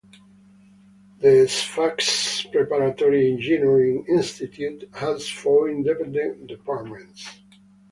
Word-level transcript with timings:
The 1.19 1.45
Sfax 1.45 2.51
Preparatory 2.51 3.33
Engineering 3.33 4.03
Institute 4.09 4.85
has 4.95 5.29
four 5.29 5.69
independent 5.69 6.47
departments 6.47 7.27